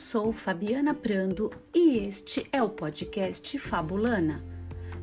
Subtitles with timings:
[0.00, 4.42] sou Fabiana Prando e este é o podcast Fabulana.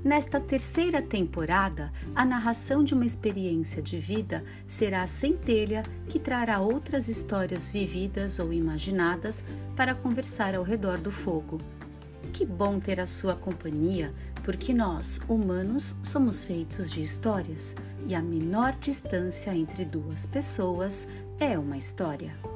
[0.04, 6.60] Nesta terceira temporada, a narração de uma experiência de vida será a centelha que trará
[6.60, 9.44] outras histórias vividas ou imaginadas
[9.76, 11.59] para conversar ao redor do fogo.
[12.33, 14.12] Que bom ter a sua companhia,
[14.44, 17.76] porque nós, humanos, somos feitos de histórias
[18.08, 21.08] e a menor distância entre duas pessoas
[21.40, 22.47] é uma história.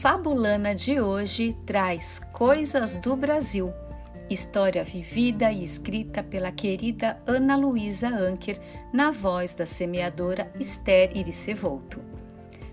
[0.00, 3.74] Fabulana de hoje traz Coisas do Brasil,
[4.30, 8.60] história vivida e escrita pela querida Ana Luísa Anker,
[8.92, 12.00] na voz da semeadora Esther Iricevolto.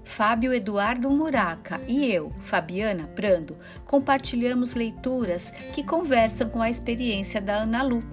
[0.03, 7.55] Fábio Eduardo Muraca e eu, Fabiana Prando, compartilhamos leituras que conversam com a experiência da
[7.55, 8.03] Ana Lu.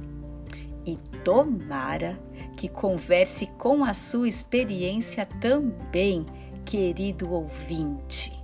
[0.87, 2.19] E tomara
[2.57, 6.25] que converse com a sua experiência também,
[6.65, 8.42] querido ouvinte.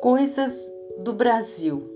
[0.00, 0.72] Coisas
[1.04, 1.86] do Brasil.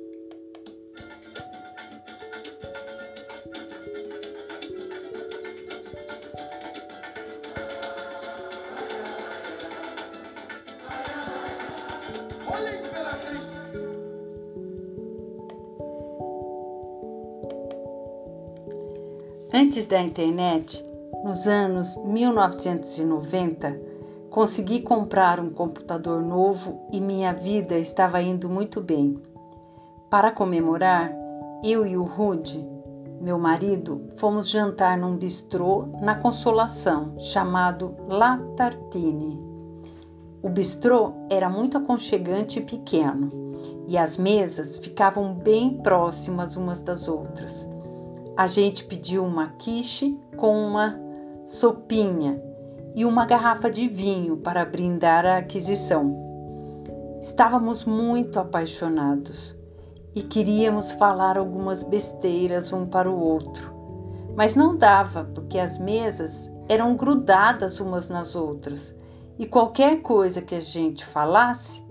[19.55, 20.84] Antes da internet,
[21.25, 23.94] nos anos 1990,
[24.34, 29.16] consegui comprar um computador novo e minha vida estava indo muito bem.
[30.10, 31.12] Para comemorar,
[31.62, 32.69] eu e o Rude,
[33.20, 39.41] meu marido, fomos jantar num bistrô na Consolação, chamado La Tartine.
[40.42, 43.30] O bistrô era muito aconchegante e pequeno,
[43.86, 47.69] e as mesas ficavam bem próximas umas das outras.
[48.36, 50.98] A gente pediu uma quiche com uma
[51.44, 52.42] sopinha
[52.94, 56.16] e uma garrafa de vinho para brindar a aquisição.
[57.21, 59.56] Estávamos muito apaixonados
[60.15, 63.75] e queríamos falar algumas besteiras um para o outro,
[64.37, 68.94] mas não dava porque as mesas eram grudadas umas nas outras
[69.38, 71.84] e qualquer coisa que a gente falasse,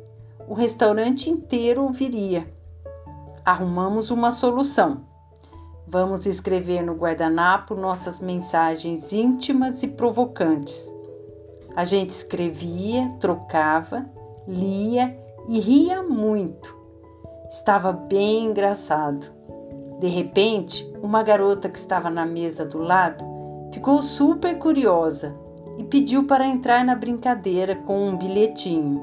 [0.48, 2.48] o restaurante inteiro ouviria.
[3.44, 5.13] Arrumamos uma solução
[5.86, 10.92] Vamos escrever no guardanapo nossas mensagens íntimas e provocantes.
[11.76, 14.06] A gente escrevia, trocava,
[14.48, 15.18] lia
[15.48, 16.74] e ria muito.
[17.50, 19.28] Estava bem engraçado.
[20.00, 23.24] De repente, uma garota que estava na mesa do lado
[23.74, 25.36] ficou super curiosa
[25.78, 29.02] e pediu para entrar na brincadeira com um bilhetinho.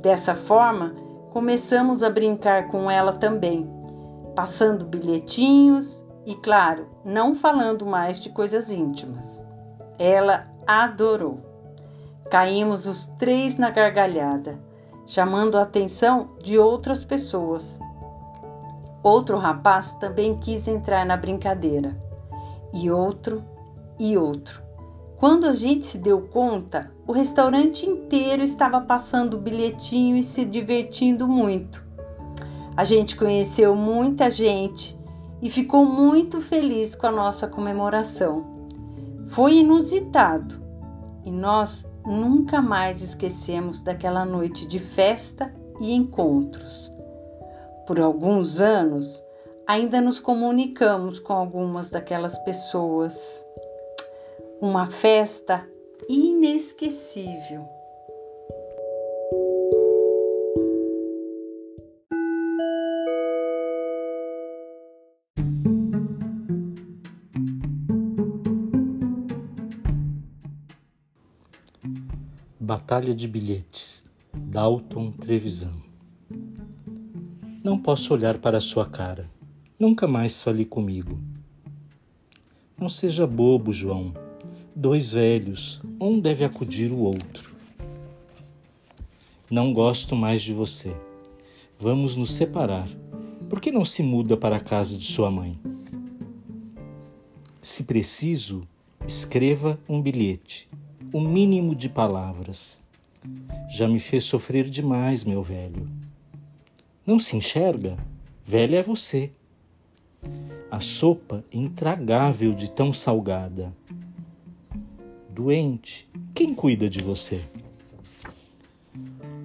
[0.00, 0.94] Dessa forma,
[1.30, 3.77] começamos a brincar com ela também
[4.38, 9.44] passando bilhetinhos e, claro, não falando mais de coisas íntimas.
[9.98, 11.40] Ela adorou.
[12.30, 14.56] Caímos os três na gargalhada,
[15.04, 17.80] chamando a atenção de outras pessoas.
[19.02, 22.00] Outro rapaz também quis entrar na brincadeira,
[22.72, 23.42] e outro,
[23.98, 24.62] e outro.
[25.16, 30.44] Quando a gente se deu conta, o restaurante inteiro estava passando o bilhetinho e se
[30.44, 31.87] divertindo muito.
[32.78, 34.96] A gente conheceu muita gente
[35.42, 38.68] e ficou muito feliz com a nossa comemoração.
[39.26, 40.62] Foi inusitado
[41.24, 46.92] e nós nunca mais esquecemos daquela noite de festa e encontros.
[47.84, 49.24] Por alguns anos,
[49.66, 53.44] ainda nos comunicamos com algumas daquelas pessoas.
[54.60, 55.66] Uma festa
[56.08, 57.77] inesquecível.
[72.68, 75.72] Batalha de Bilhetes, Dalton Trevisan.
[77.64, 79.26] Não posso olhar para sua cara.
[79.80, 81.18] Nunca mais fale comigo.
[82.78, 84.12] Não seja bobo, João.
[84.76, 87.56] Dois velhos, um deve acudir o outro.
[89.50, 90.94] Não gosto mais de você.
[91.80, 92.86] Vamos nos separar.
[93.48, 95.52] Por que não se muda para a casa de sua mãe?
[97.62, 98.60] Se preciso,
[99.06, 100.67] escreva um bilhete
[101.12, 102.82] o mínimo de palavras.
[103.70, 105.88] Já me fez sofrer demais, meu velho.
[107.06, 107.96] Não se enxerga?
[108.44, 109.30] Velha é você.
[110.70, 113.72] A sopa intragável de tão salgada.
[115.30, 117.40] Doente, quem cuida de você?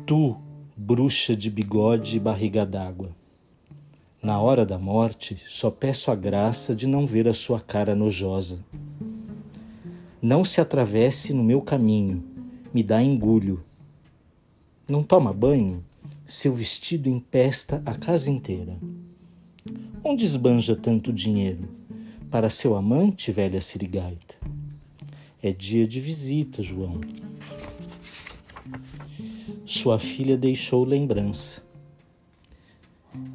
[0.05, 0.35] Tu,
[0.75, 3.11] bruxa de bigode e barriga d'água.
[4.21, 8.63] Na hora da morte, só peço a graça de não ver a sua cara nojosa.
[10.23, 12.23] Não se atravesse no meu caminho,
[12.73, 13.61] me dá engulho.
[14.87, 15.83] Não toma banho?
[16.25, 18.77] Seu vestido empesta a casa inteira.
[20.01, 21.67] Onde esbanja tanto dinheiro?
[22.31, 24.35] Para seu amante, velha sirigaita.
[25.41, 27.01] É dia de visita, João.
[29.65, 31.61] Sua filha deixou lembrança.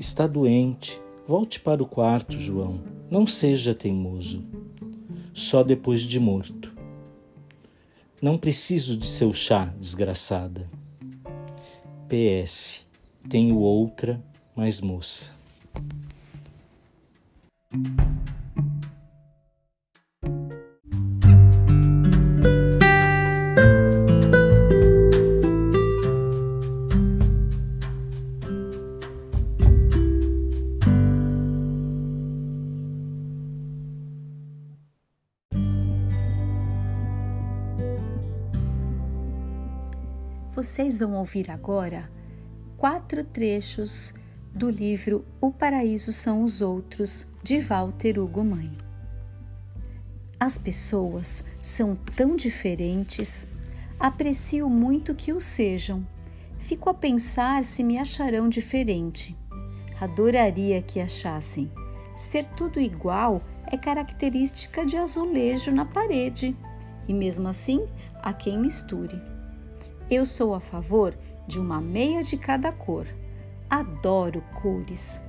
[0.00, 0.98] Está doente.
[1.26, 2.80] Volte para o quarto, João.
[3.10, 4.42] Não seja teimoso.
[5.34, 6.77] Só depois de morto.
[8.20, 10.68] Não preciso de seu chá, desgraçada.
[12.08, 12.84] PS.
[13.28, 14.20] Tenho outra,
[14.56, 15.32] mais moça.
[40.68, 42.10] Vocês vão ouvir agora
[42.76, 44.12] quatro trechos
[44.54, 48.70] do livro O Paraíso São os Outros, de Walter Hugo Mãe.
[50.38, 53.48] As pessoas são tão diferentes,
[53.98, 56.06] aprecio muito que o sejam.
[56.58, 59.34] Fico a pensar se me acharão diferente.
[59.98, 61.72] Adoraria que achassem.
[62.14, 66.54] Ser tudo igual é característica de azulejo na parede,
[67.08, 67.88] e mesmo assim
[68.22, 69.37] há quem misture.
[70.10, 71.14] Eu sou a favor
[71.46, 73.06] de uma meia de cada cor.
[73.68, 75.22] Adoro cores.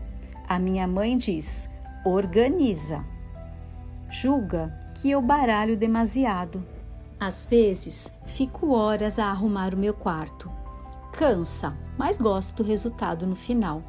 [0.48, 1.70] A minha mãe diz:
[2.06, 3.04] organiza.
[4.10, 6.64] Julga que eu baralho demasiado.
[7.20, 10.50] Às vezes, fico horas a arrumar o meu quarto.
[11.12, 13.84] Cansa, mas gosto do resultado no final.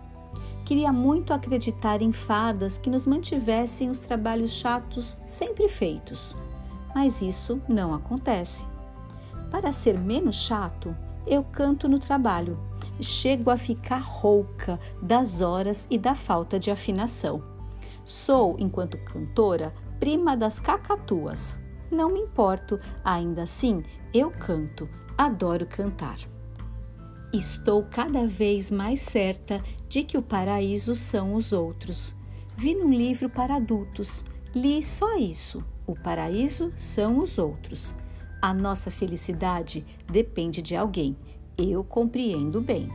[0.65, 6.37] Queria muito acreditar em fadas que nos mantivessem os trabalhos chatos sempre feitos,
[6.95, 8.67] mas isso não acontece.
[9.51, 12.59] Para ser menos chato, eu canto no trabalho.
[13.01, 17.43] Chego a ficar rouca das horas e da falta de afinação.
[18.05, 21.59] Sou, enquanto cantora, prima das cacatuas.
[21.91, 23.83] Não me importo, ainda assim
[24.15, 26.19] eu canto, adoro cantar.
[27.33, 32.17] Estou cada vez mais certa de que o paraíso são os outros.
[32.57, 34.25] Vi num livro para adultos,
[34.55, 37.95] li só isso: o paraíso são os outros.
[38.43, 41.17] A nossa felicidade depende de alguém.
[41.59, 42.91] Eu compreendo bem.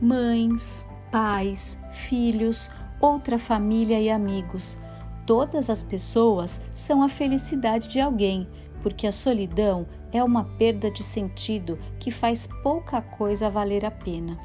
[0.00, 4.78] Mães, pais, filhos, outra família e amigos.
[5.26, 8.48] Todas as pessoas são a felicidade de alguém,
[8.82, 14.38] porque a solidão é uma perda de sentido que faz pouca coisa valer a pena.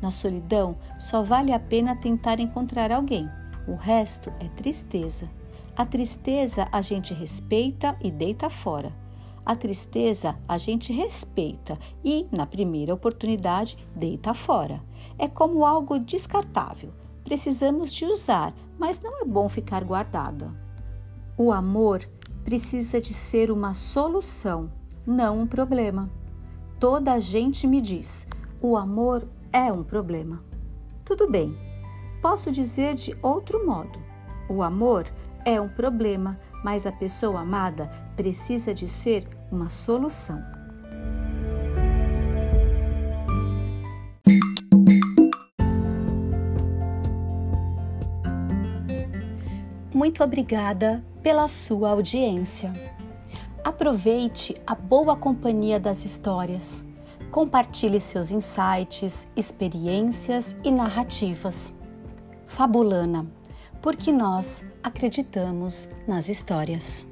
[0.00, 3.28] Na solidão, só vale a pena tentar encontrar alguém.
[3.66, 5.28] O resto é tristeza.
[5.76, 9.03] A tristeza a gente respeita e deita fora.
[9.44, 14.82] A tristeza a gente respeita e, na primeira oportunidade, deita fora.
[15.18, 16.92] É como algo descartável.
[17.22, 20.50] Precisamos de usar, mas não é bom ficar guardada.
[21.36, 22.08] O amor
[22.44, 24.70] precisa de ser uma solução,
[25.06, 26.10] não um problema.
[26.80, 28.26] Toda a gente me diz:
[28.62, 30.42] o amor é um problema.
[31.04, 31.56] Tudo bem,
[32.22, 33.98] posso dizer de outro modo:
[34.48, 35.06] o amor
[35.44, 40.42] é um problema, mas a pessoa amada precisa de ser uma solução.
[49.92, 52.72] Muito obrigada pela sua audiência.
[53.62, 56.86] Aproveite a boa companhia das histórias.
[57.30, 61.74] Compartilhe seus insights, experiências e narrativas.
[62.46, 63.26] Fabulana,
[63.84, 67.06] porque nós acreditamos nas histórias.